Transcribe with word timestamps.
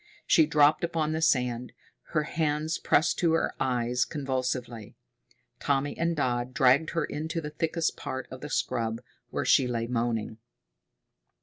She 0.25 0.47
dropped 0.47 0.83
upon 0.83 1.11
the 1.11 1.21
sand, 1.21 1.73
her 2.13 2.23
hands 2.23 2.79
pressed 2.79 3.19
to 3.19 3.33
her 3.33 3.53
eyes 3.59 4.03
convulsively. 4.03 4.95
Tommy 5.59 5.95
and 5.95 6.15
Dodd 6.15 6.55
dragged 6.55 6.89
her 6.97 7.05
into 7.05 7.39
the 7.39 7.51
thickest 7.51 7.97
part 7.97 8.27
of 8.31 8.41
the 8.41 8.49
scrub, 8.49 9.01
where 9.29 9.45
she 9.45 9.67
lay 9.67 9.85
moaning. 9.85 10.39